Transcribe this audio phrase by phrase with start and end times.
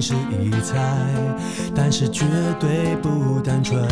[0.00, 0.78] 是一菜，
[1.74, 2.24] 但是绝
[2.58, 3.86] 对不单纯。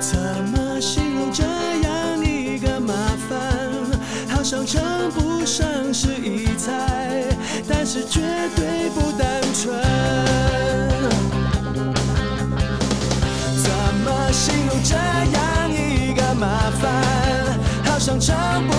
[0.00, 0.18] 怎
[0.50, 2.92] 么形容这样一个麻
[3.28, 3.38] 烦？
[4.28, 7.24] 好像称不上是一菜，
[7.68, 8.20] 但是绝
[8.56, 9.80] 对不单纯。
[13.62, 13.70] 怎
[14.04, 16.90] 么形容这样一个麻烦？
[17.84, 18.34] 好像称
[18.66, 18.74] 不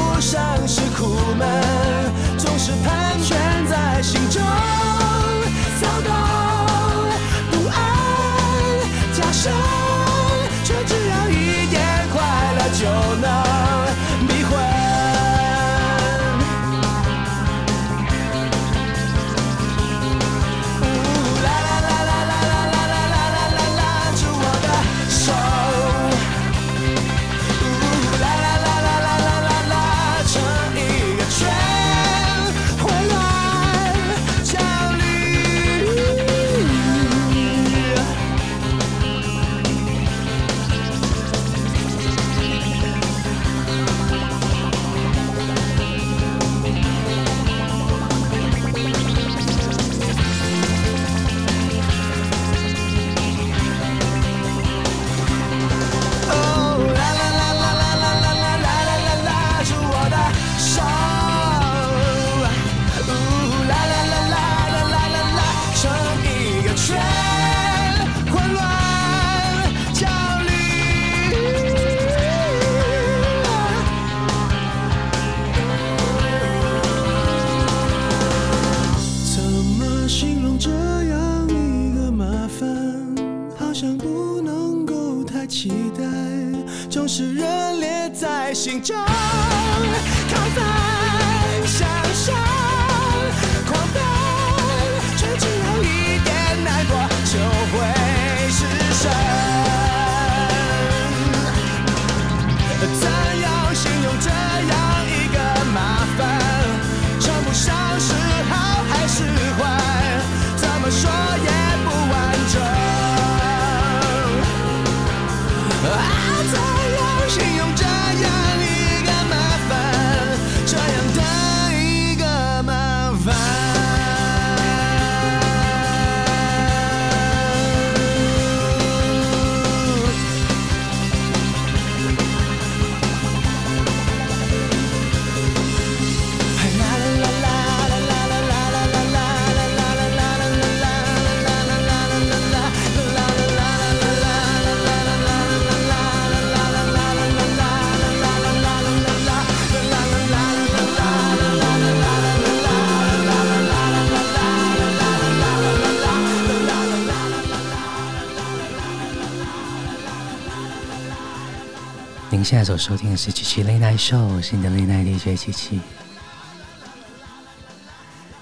[162.73, 165.79] 所收听的是七七 Late Show，我是你的 Late DJ 七七。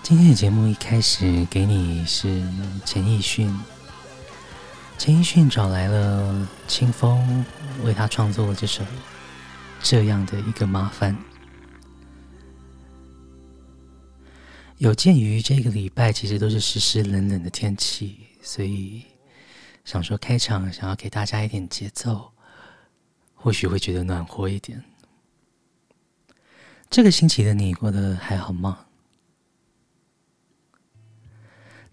[0.01, 2.41] 今天的节目一开始给你是
[2.85, 3.53] 陈奕迅，
[4.97, 7.45] 陈奕迅找来了清风
[7.83, 8.85] 为他创作了这首
[9.83, 11.13] 这样的一个麻烦。
[14.77, 19.03] 有鉴于这个礼拜其实都是湿湿冷冷的天气，所以
[19.83, 22.30] 想说开场想要给大家一点节奏。
[23.41, 24.83] 或许会觉得暖和一点。
[26.89, 28.85] 这个星期的你过得还好吗？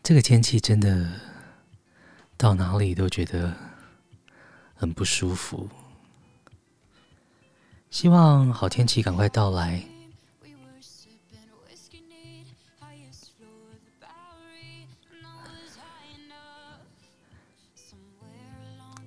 [0.03, 1.11] 这个天气真的
[2.37, 3.55] 到哪里都觉得
[4.75, 5.69] 很不舒服。
[7.91, 9.83] 希望好天气赶快到来。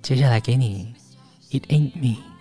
[0.02, 0.94] 接下来给你
[1.50, 2.31] ，It ain't me。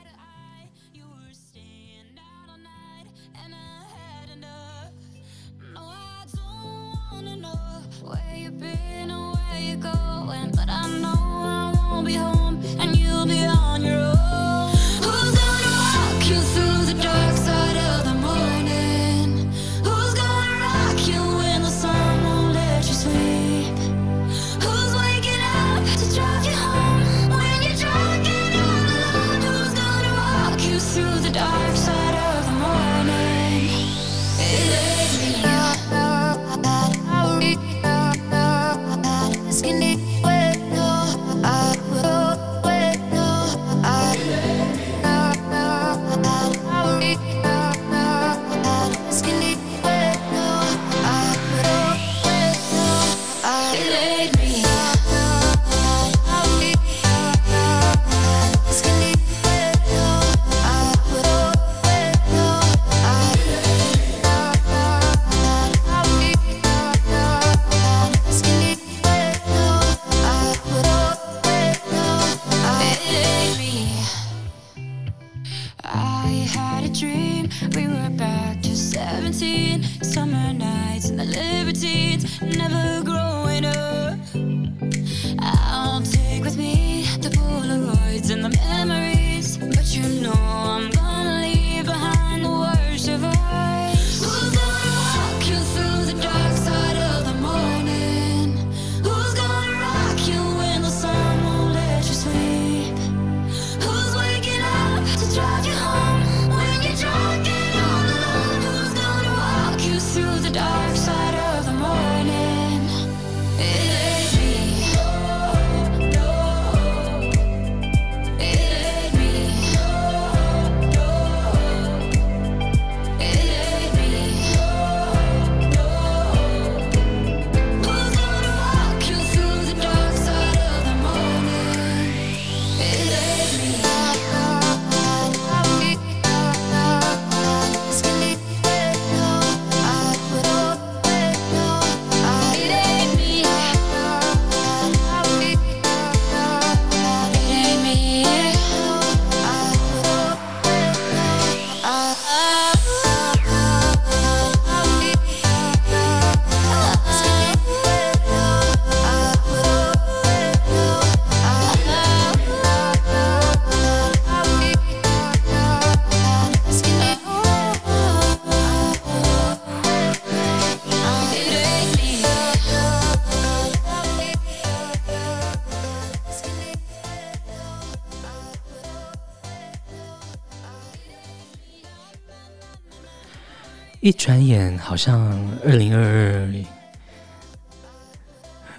[184.92, 185.22] 好像
[185.64, 186.54] 二零二二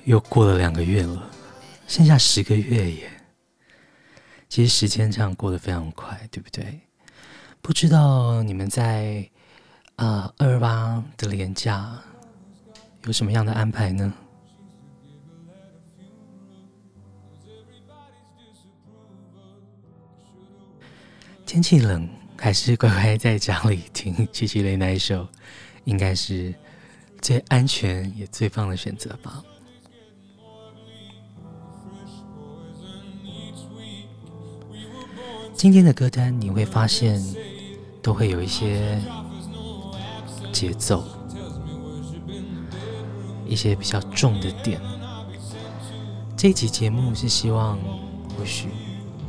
[0.05, 1.31] 又过了两个月了，
[1.89, 3.11] 剩下十个月耶。
[4.47, 6.79] 其实时间这样过得非常快，对不对？
[7.63, 9.27] 不知道你们在
[9.97, 11.99] 啊二八的连假
[13.07, 14.13] 有什么样的安排呢？
[21.47, 25.27] 天气冷，还是乖乖在家里听七七雷那一首，
[25.85, 26.55] 应该是
[27.21, 29.43] 最安全也最棒的选择吧。
[35.55, 37.23] 今天的歌单你会发现，
[38.03, 39.01] 都会有一些
[40.53, 41.05] 节奏，
[43.47, 44.81] 一些比较重的点。
[46.37, 47.79] 这期节目是希望，
[48.37, 48.69] 或许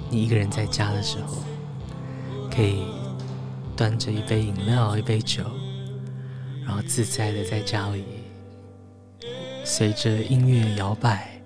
[0.09, 1.37] 你一个人在家的时候。
[2.55, 2.83] 可以
[3.75, 5.43] 端着一杯饮料、一杯酒，
[6.65, 8.03] 然后自在的在家里，
[9.63, 11.41] 随着音乐摇摆，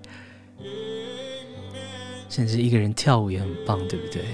[2.28, 4.24] 甚至一个人跳舞也很棒，对不对？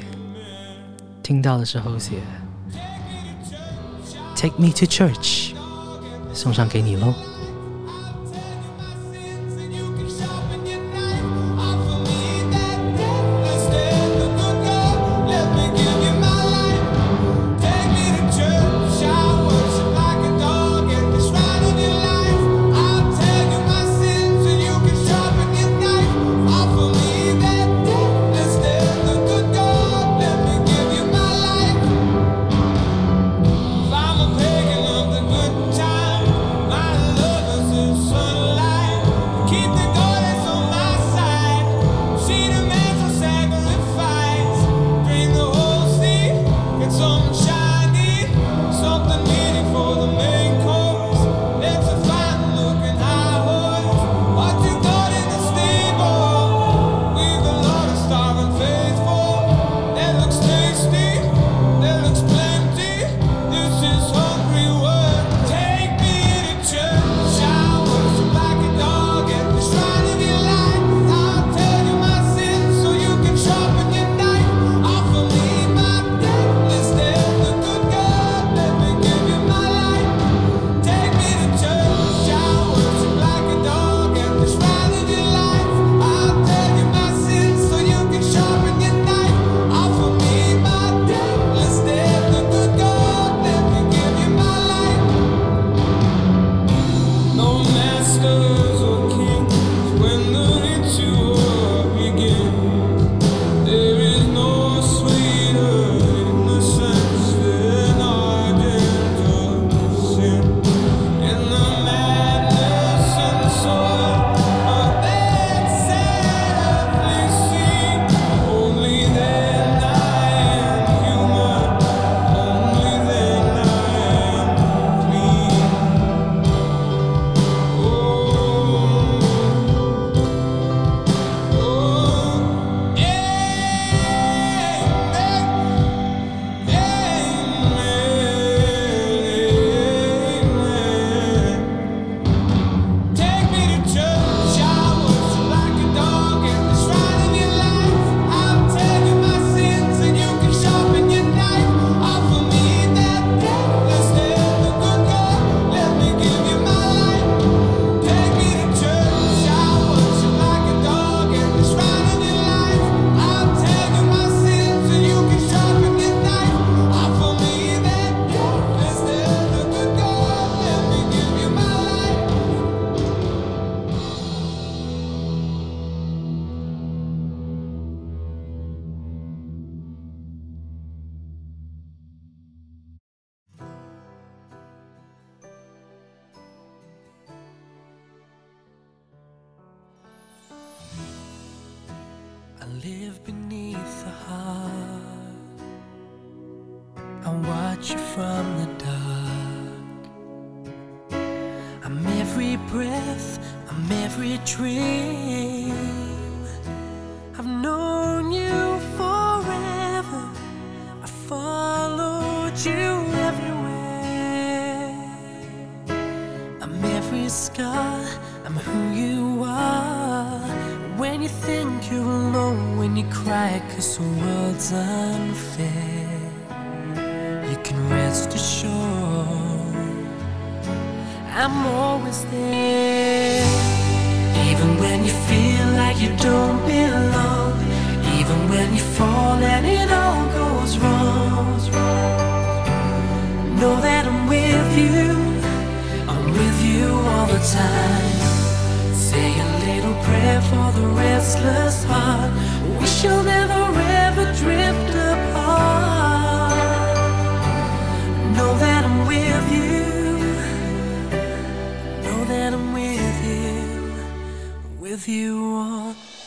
[1.22, 2.20] 听到的时候写
[4.36, 5.54] “Take me to church”，
[6.32, 7.14] 送上给你喽。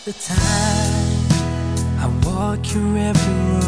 [0.07, 1.27] the time.
[1.99, 3.66] I walk your every road.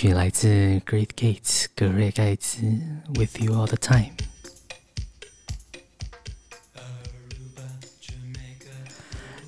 [0.00, 0.48] 曲来自
[0.86, 2.62] Great Gates 格瑞盖茨
[3.18, 4.06] 《With You All the Time》。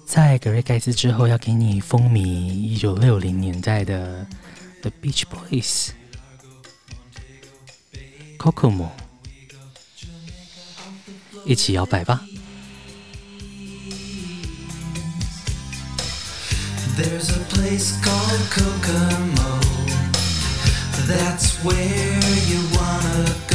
[0.04, 4.26] 在格瑞盖茨之后，要给你风靡一九六零年代的
[4.82, 5.22] The Beach
[8.36, 8.90] Boys（Cocomo）
[11.46, 12.26] 一起摇摆吧。
[16.98, 19.62] There's a place called Kokomo.
[21.06, 23.51] that's where you wanna go.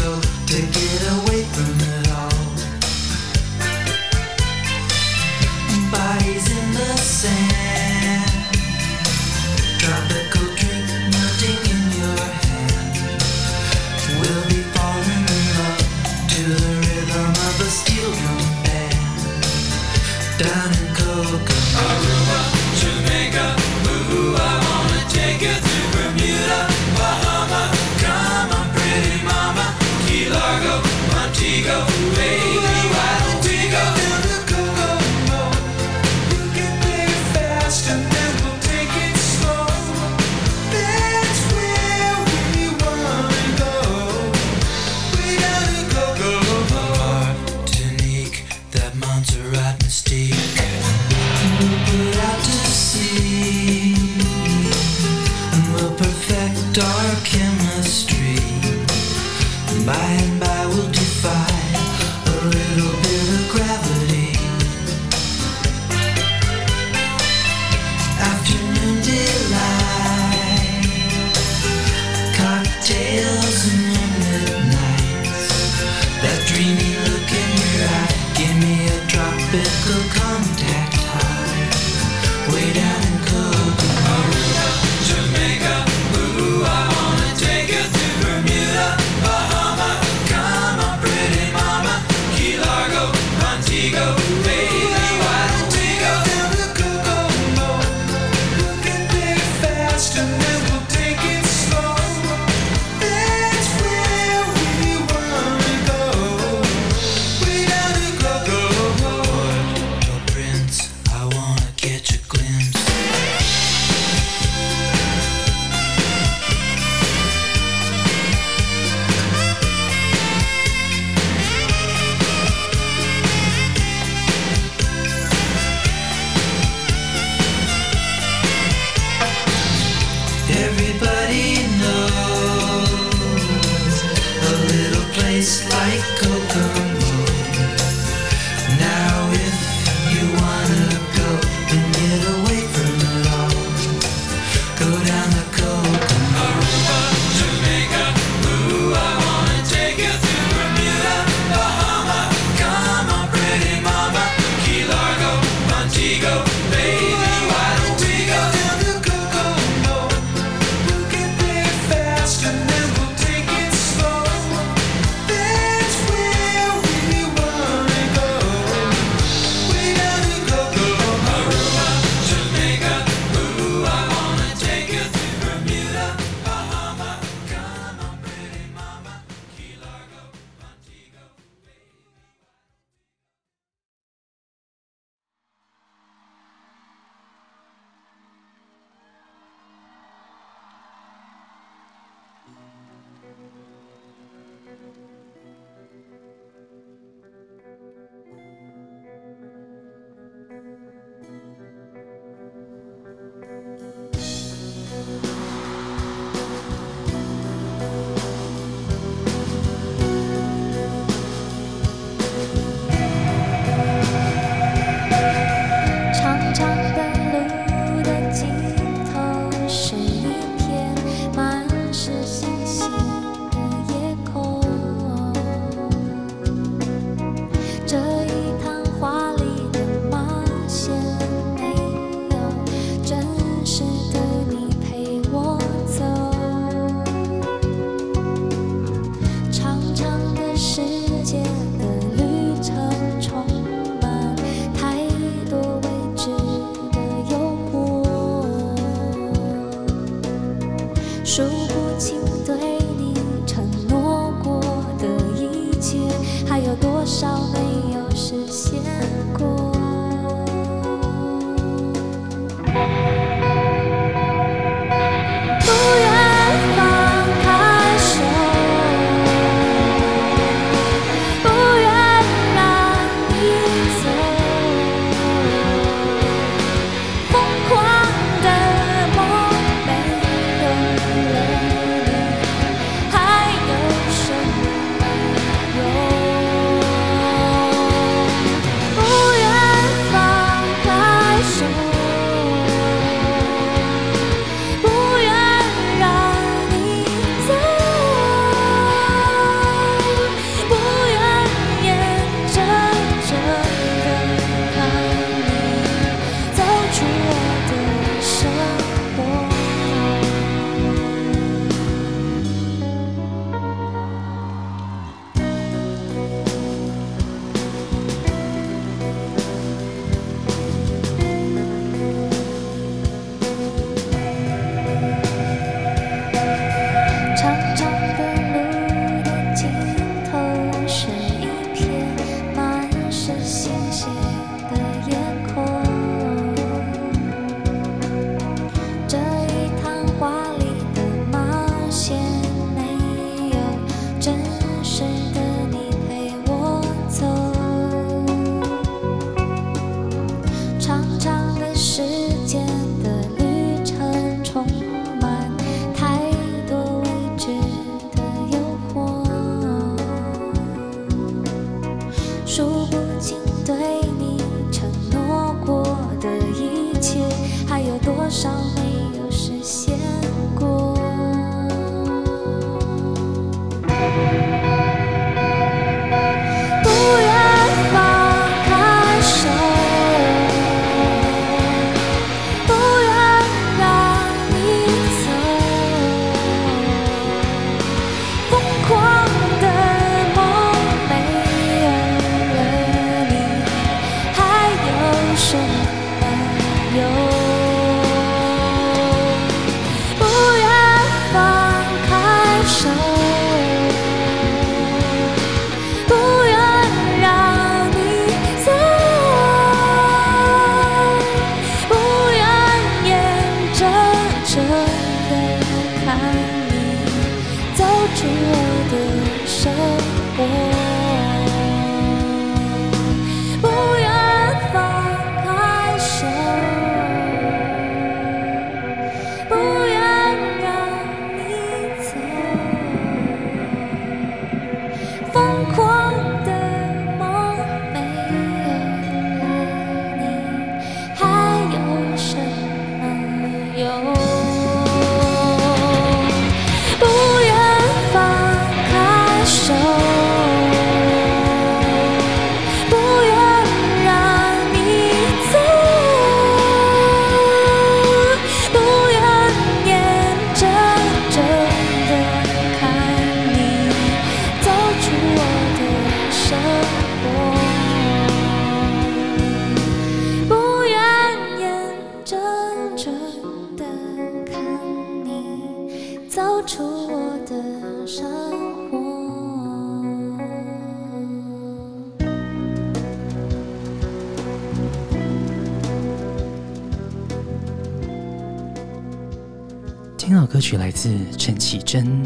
[491.67, 492.23] 陈綺贞，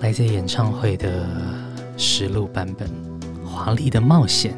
[0.00, 1.26] 来自演唱会的
[1.96, 2.86] 实录版本，
[3.46, 4.52] 《华丽的冒险》。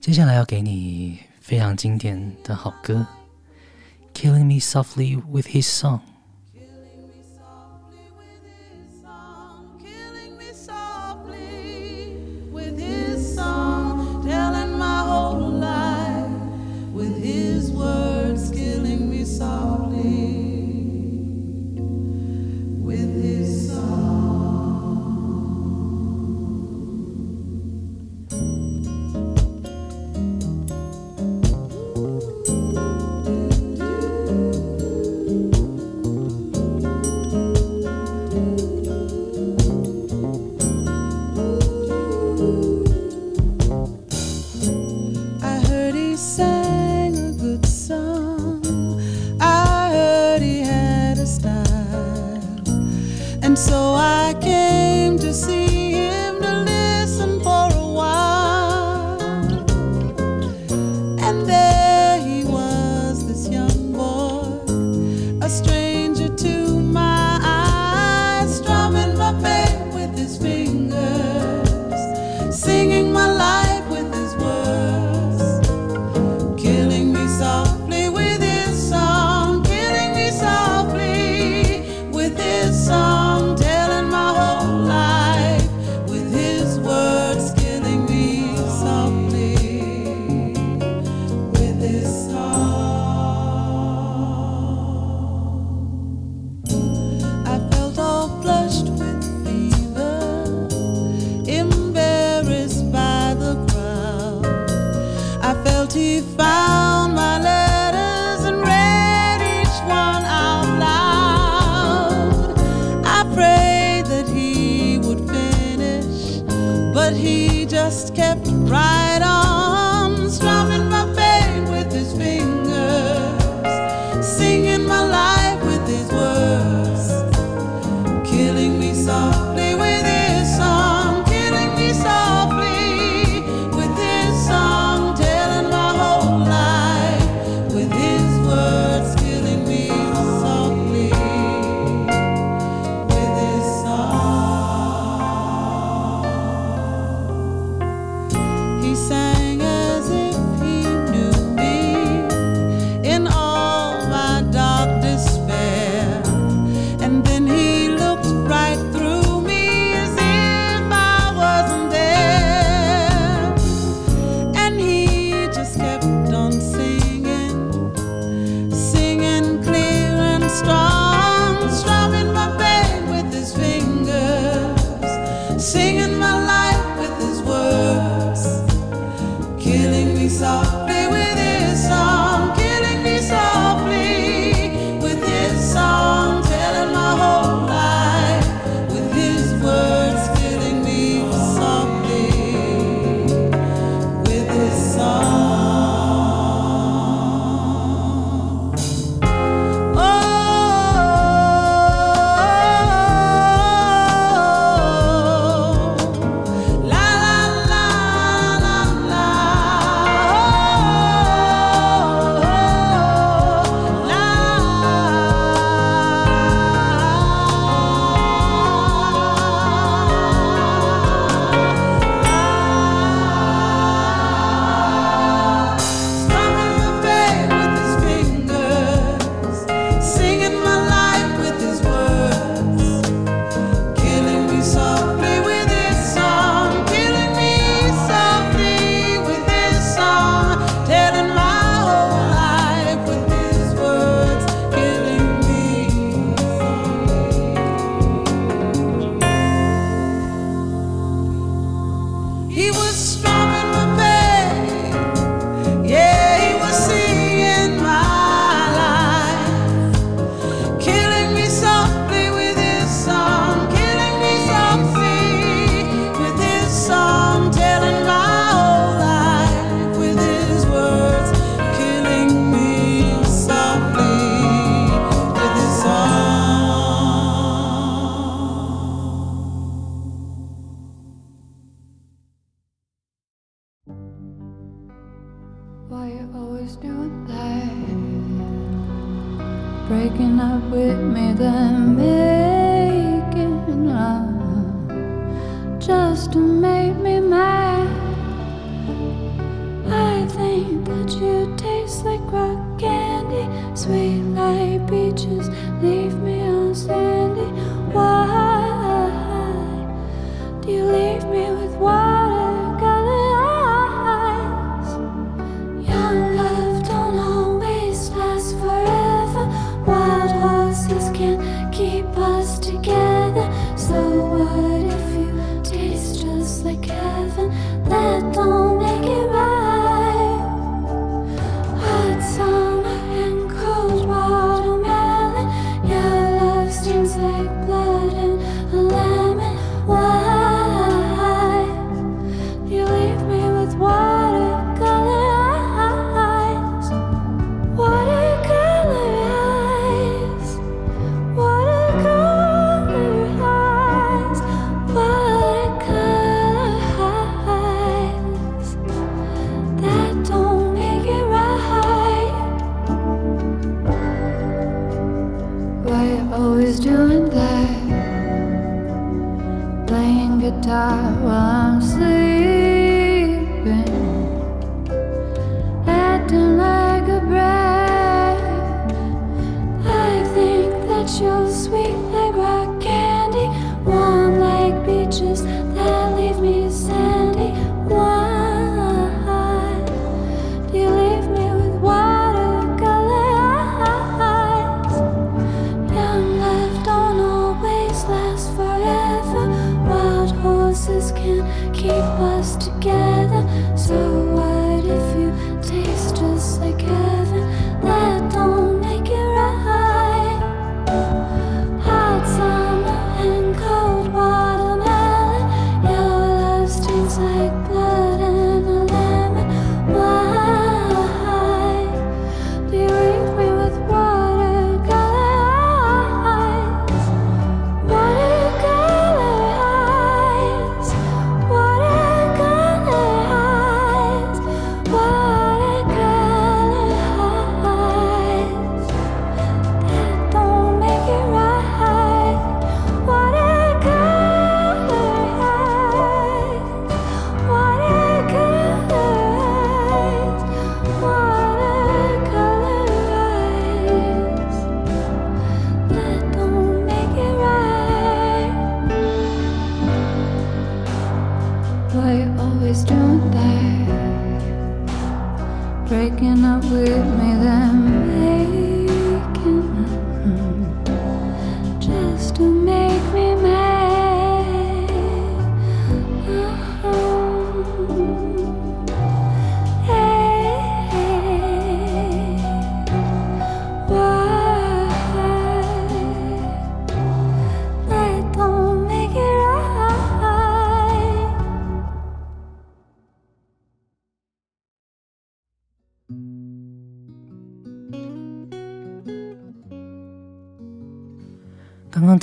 [0.00, 3.06] 接下来要给你非常经典的好歌。
[4.18, 6.02] Killing me softly with his song。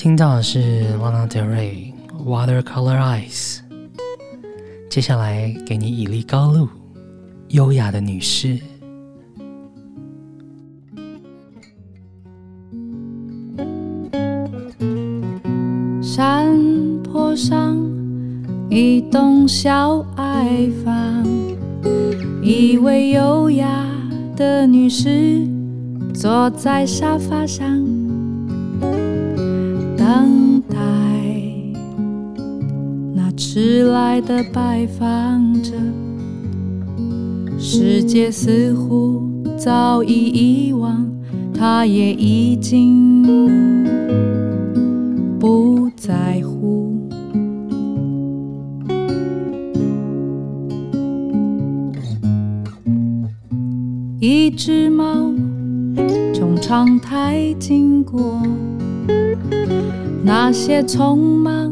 [0.05, 1.91] 听到的是 Lana Del Rey
[2.23, 3.57] 《Watercolor Eyes》，
[4.87, 6.69] 接下来给你以丽高露，
[7.47, 8.59] 优雅的女士。
[16.03, 16.55] 山
[17.01, 17.75] 坡上
[18.69, 21.25] 一栋小矮房，
[22.43, 23.87] 一位优雅
[24.35, 25.47] 的女士
[26.13, 27.83] 坐在沙发上，
[33.38, 35.71] 迟来的拜访者。
[37.57, 41.09] 世界似乎早已遗忘，
[41.53, 43.25] 他也已经。
[45.39, 46.91] 不在乎。
[54.19, 55.31] 一只猫
[56.33, 58.41] 从窗台经过，
[60.23, 61.71] 那些匆忙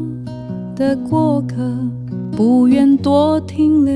[0.76, 1.56] 的过客
[2.36, 3.96] 不愿多停留，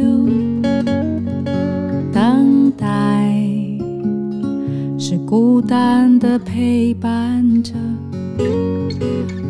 [2.13, 3.33] 等待
[4.99, 7.73] 是孤单的陪伴着。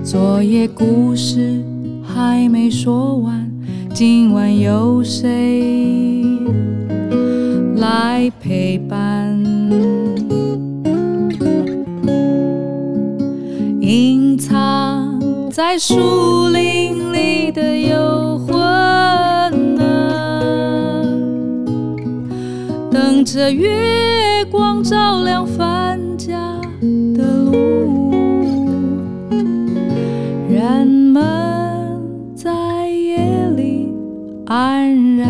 [0.03, 1.61] 昨夜故事
[2.01, 3.51] 还没说完，
[3.93, 6.23] 今晚有谁
[7.75, 9.56] 来陪伴？
[15.57, 18.55] 在树林里的幽魂
[19.79, 21.01] 啊，
[22.91, 26.61] 等着月光照亮返家
[27.15, 27.57] 的路。
[30.47, 31.99] 人们
[32.35, 33.91] 在夜里
[34.45, 35.27] 安然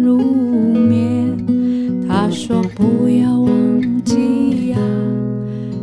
[0.00, 1.36] 入眠。
[2.06, 4.78] 他说：“不要忘记呀，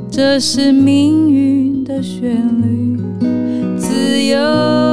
[0.10, 2.98] 这是命运的旋律，
[4.24, 4.93] 自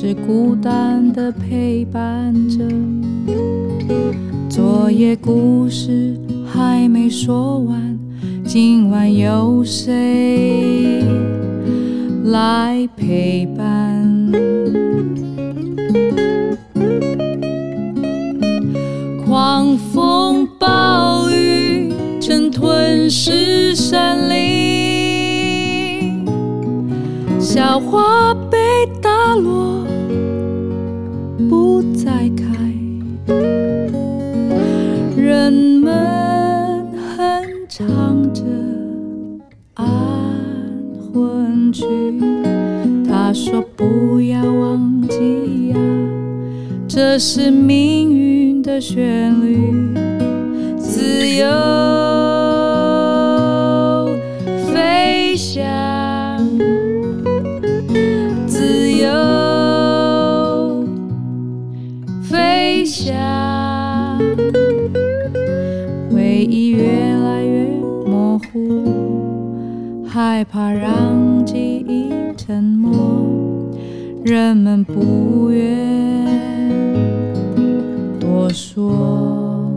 [0.00, 2.64] 是孤单的陪伴着。
[4.48, 7.98] 昨夜故事还没说完，
[8.44, 11.02] 今晚有谁
[12.26, 14.30] 来陪伴？
[19.26, 26.24] 狂风暴雨正吞噬山林，
[27.40, 28.56] 小花被
[29.02, 29.77] 打落，
[43.88, 45.76] 不要忘记呀，
[46.86, 49.72] 这是命运的旋律，
[50.76, 51.46] 自由
[54.70, 55.64] 飞翔，
[58.46, 59.08] 自由
[62.22, 63.08] 飞翔，
[66.10, 67.64] 回忆越来越
[68.04, 71.17] 模糊，害怕让
[74.24, 76.26] 人们不愿
[78.20, 79.70] 多说，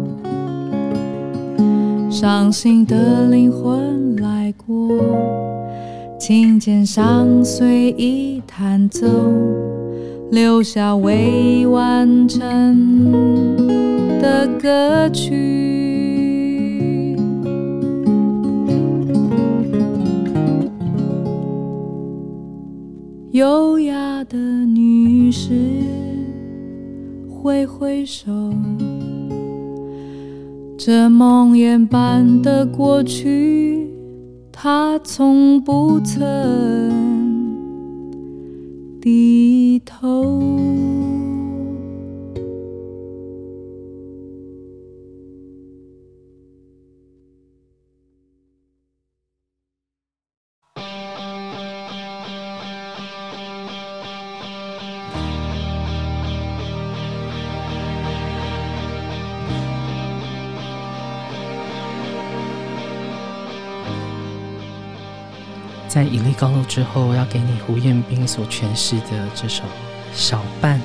[2.09, 4.99] 伤心的灵魂来过，
[6.19, 9.07] 琴键上随意弹奏，
[10.31, 13.11] 留下未完成
[14.19, 15.60] 的歌曲。
[23.31, 25.53] 优雅的女士
[27.29, 28.29] 挥挥手，
[30.77, 33.89] 这梦魇般的过去，
[34.51, 36.19] 她从不曾
[38.99, 40.41] 低头。
[65.93, 69.61] 在引力高楼之后，要给你胡彦斌所诠释的这首
[70.13, 70.79] 《小半》。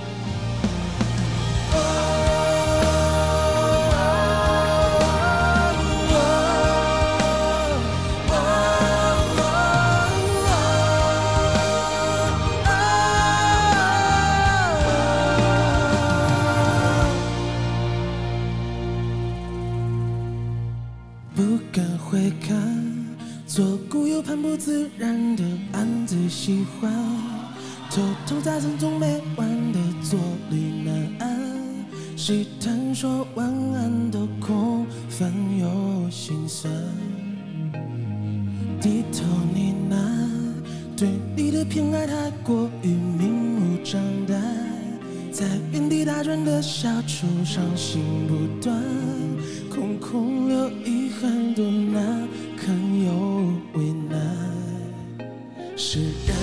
[55.79, 56.35] 释然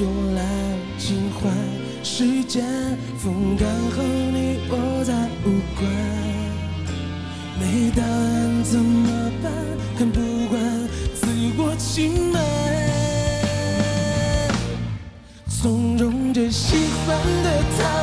[0.00, 0.44] 慵懒
[0.96, 1.52] 尽欢，
[2.02, 2.64] 时间
[3.18, 5.12] 风干后你我再
[5.44, 5.86] 无关，
[7.60, 9.52] 没答案怎么办？
[9.98, 10.18] 看不
[10.48, 10.58] 惯
[11.14, 11.26] 自
[11.58, 12.42] 我欺瞒，
[15.46, 17.14] 纵容着喜欢
[17.44, 18.01] 的、他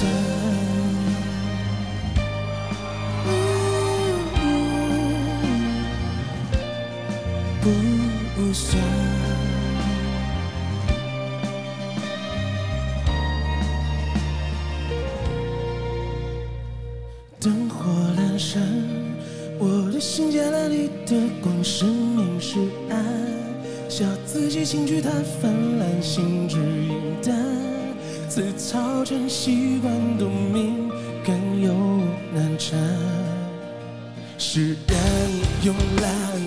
[0.00, 0.08] 不算。
[8.34, 8.80] 不算。
[17.38, 18.62] 灯火阑珊，
[19.58, 22.58] 我的心借了你的光，是明是
[22.90, 23.04] 暗，
[23.88, 27.34] 笑自己情绪太泛滥，心智隐淡，
[28.30, 30.88] 自嘲成习惯，都敏
[31.24, 31.74] 感又
[32.32, 32.78] 难缠。
[34.38, 34.96] 释然
[35.64, 36.40] 慵懒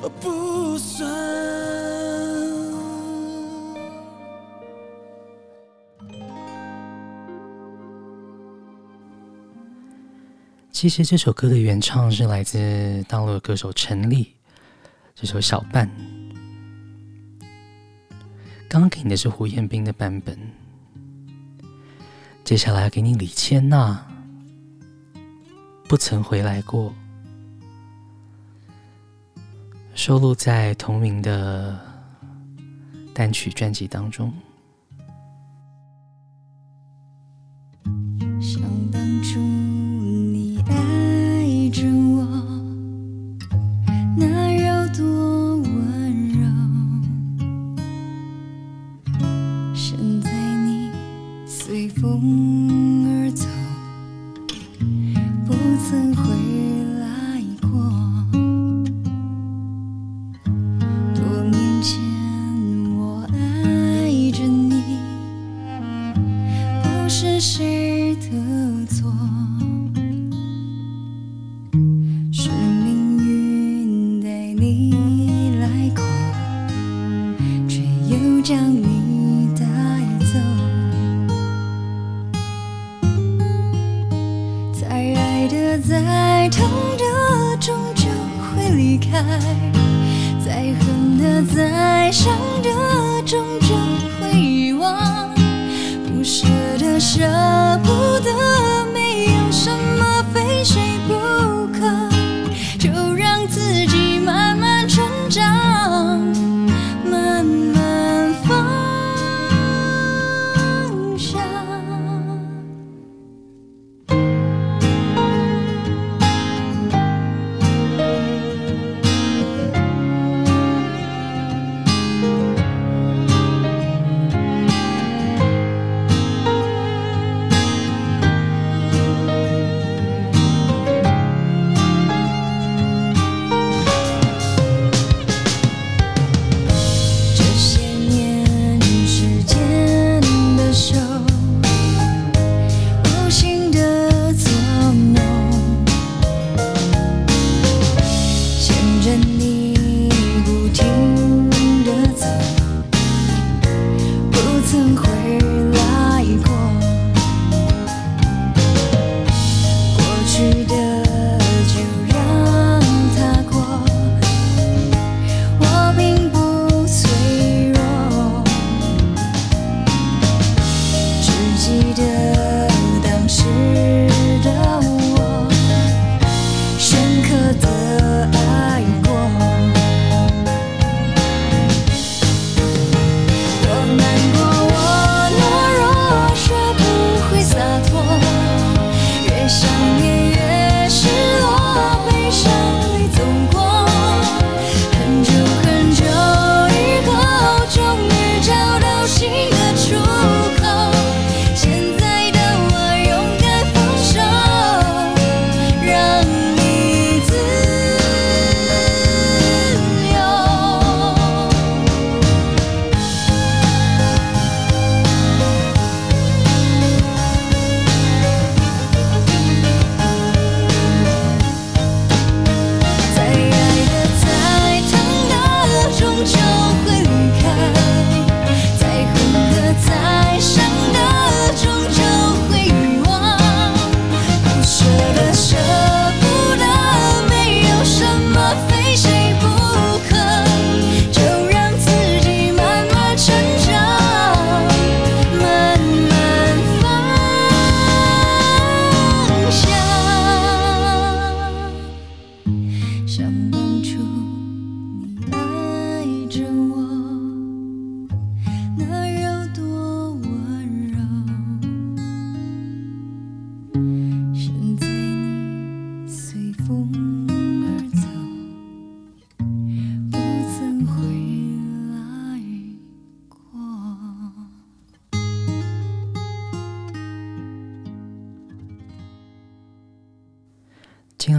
[0.00, 1.06] 我不算。
[10.70, 14.34] 其实这首歌的原唱是来自大陆的歌手陈粒
[15.14, 15.90] 这首小半。
[18.68, 20.38] 刚刚给你的是胡彦斌的版本。
[22.44, 24.06] 接下来给你李千娜
[25.88, 26.94] 不曾回来过。
[30.06, 31.76] 收录在同名的
[33.12, 34.32] 单曲专辑当中。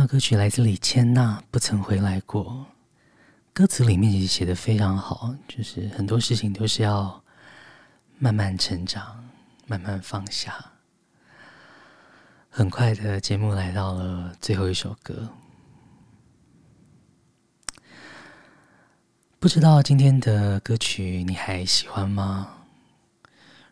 [0.07, 2.45] 歌曲来自李千娜，《不曾回来过》。
[3.53, 7.21] 歌词里面其实写的非常好，就是很多事情都是要
[8.17, 9.21] 慢慢成长，
[9.65, 10.71] 慢慢放下。
[12.49, 15.29] 很快的节目来到了最后一首歌，
[19.39, 22.53] 不知道今天的歌曲你还喜欢吗？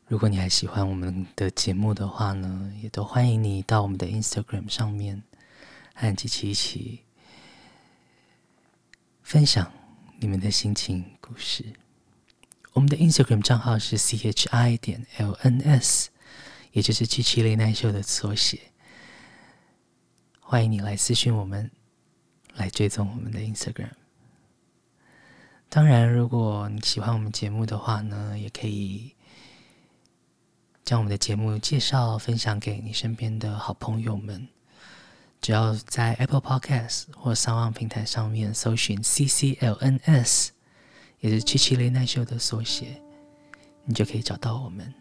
[0.07, 5.23] 如果你还喜欢我们的节目的话呢，也都欢迎你到我们的 Instagram 上面
[5.97, 6.99] 和琪琪一起
[9.23, 9.71] 分享
[10.19, 11.63] 你们的心情故事。
[12.73, 16.07] 我们的 Instagram 账号是 chi 点 lns，
[16.73, 18.59] 也就是七七雷奈秀的缩写。
[20.41, 21.71] 欢迎你来私讯我们，
[22.55, 23.91] 来追踪我们的 Instagram。
[25.69, 29.15] 当然，如果你喜欢我们节目的话呢，也可以
[30.83, 34.49] 将我们的节目介绍分享给你身边的好朋友们。
[35.45, 40.49] 只要在 Apple Podcast 或 SoundOn 平台上面搜寻 CCLNS，
[41.19, 42.99] 也是七七雷奈秀的缩写，
[43.83, 44.91] 你就可以找到我们。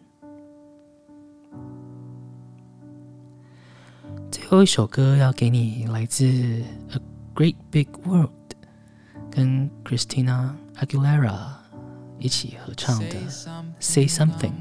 [4.29, 6.25] 最后一首歌要给你，来自
[6.91, 7.01] 《A
[7.33, 8.29] Great Big World》，
[9.31, 11.55] 跟 Christina Aguilera
[12.19, 13.15] 一起合唱的
[13.79, 14.51] 《Say Something》。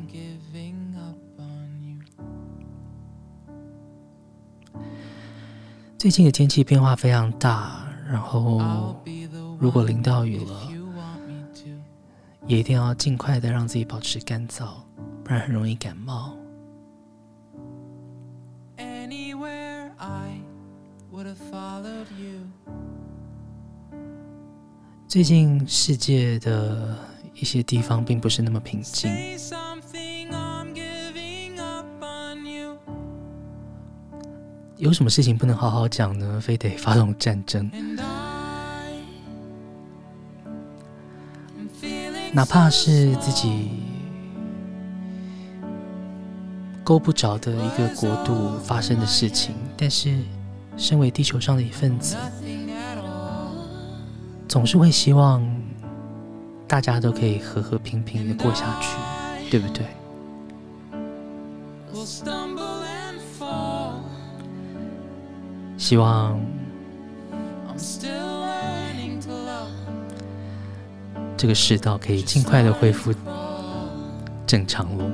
[6.05, 8.94] 最近的天气变化非常大，然后
[9.59, 10.70] 如果淋到雨了，
[12.46, 14.66] 也一定要尽快的让自己保持干燥，
[15.24, 16.36] 不然很容易感冒。
[25.09, 26.98] 最近世界的
[27.32, 29.11] 一些地方并不是那么平静，
[34.77, 36.41] 有什么事情不能好好讲呢？
[36.41, 37.70] 非得发动战争？
[42.33, 43.70] 哪怕是自己
[46.83, 50.18] 够不着的一个国度发生的事情，但是
[50.77, 52.16] 身为地球上的一份子。
[54.49, 55.45] 总是会希望
[56.66, 58.89] 大家都可以和和平平的过下去，
[59.51, 59.87] 对不对？
[65.85, 66.41] 希望
[71.37, 73.12] 这个世道可以尽快的恢复
[74.47, 75.05] 正常喽。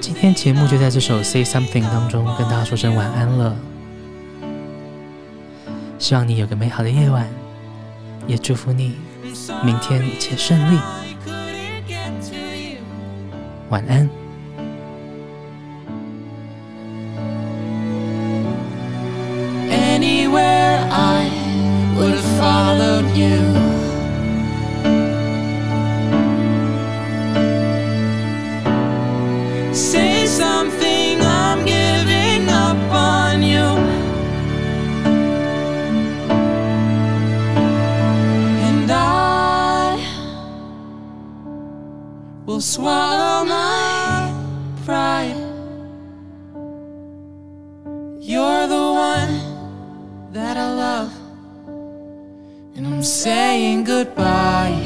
[0.00, 3.54] 今天节目就在这首《Say Something》当中跟大家说声晚安了。
[5.98, 7.28] 希望你有个美好的夜晚，
[8.26, 8.96] 也祝福你
[9.62, 10.78] 明天一切顺利。
[13.68, 14.08] 晚安。
[22.04, 23.38] would have followed you.
[29.72, 33.68] Say something, I'm giving up on you.
[38.68, 39.96] And I
[42.44, 43.83] will swallow my.
[53.24, 54.83] saying goodbye.